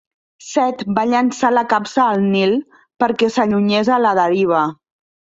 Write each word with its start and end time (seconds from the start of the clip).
Set 0.45 0.79
va 0.99 1.03
llançar 1.09 1.51
la 1.59 1.65
capsa 1.75 2.07
al 2.07 2.25
Nil 2.33 2.57
perquè 3.05 3.33
s'allunyes 3.39 3.97
a 4.01 4.05
la 4.09 4.19
deriva. 4.25 4.69